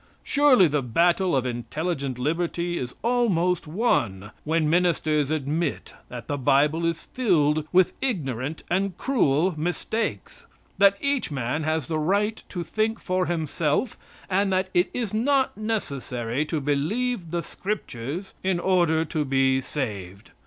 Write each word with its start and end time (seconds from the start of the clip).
Surely 0.23 0.67
the 0.67 0.81
battle 0.81 1.35
of 1.35 1.45
intellectual 1.45 2.15
liberty 2.17 2.75
is 2.79 2.95
almost 3.03 3.67
won 3.67 4.31
when 4.45 4.67
ministers 4.67 5.29
admit 5.29 5.93
that 6.09 6.27
the 6.27 6.39
Bible 6.39 6.87
is 6.87 7.03
filled 7.03 7.67
with 7.71 7.93
ignorant 8.01 8.63
and 8.67 8.97
cruel 8.97 9.53
mistakes; 9.55 10.47
that 10.79 10.97
each 11.01 11.29
man 11.29 11.61
has 11.61 11.85
the 11.85 11.99
right 11.99 12.43
to 12.49 12.63
think 12.63 12.99
for 12.99 13.27
himself, 13.27 13.95
and 14.27 14.51
that 14.51 14.71
it 14.73 14.89
is 14.91 15.13
not 15.13 15.55
necessary 15.55 16.45
to 16.47 16.59
believe 16.59 17.29
the 17.29 17.43
Scriptures 17.43 18.33
in 18.43 18.59
order 18.59 19.05
to 19.05 19.23
be 19.23 19.61
saved. 19.61 20.31